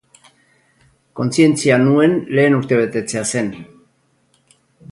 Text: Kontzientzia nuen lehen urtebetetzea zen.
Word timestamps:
Kontzientzia 1.19 1.77
nuen 1.83 2.17
lehen 2.39 2.57
urtebetetzea 2.63 3.25
zen. 3.35 3.55